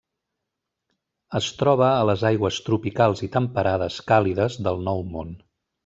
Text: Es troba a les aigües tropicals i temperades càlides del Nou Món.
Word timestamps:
Es 1.41 1.49
troba 1.59 1.85
a 1.99 2.09
les 2.11 2.25
aigües 2.31 2.59
tropicals 2.71 3.25
i 3.29 3.33
temperades 3.39 4.03
càlides 4.13 4.63
del 4.69 4.87
Nou 4.91 5.07
Món. 5.17 5.41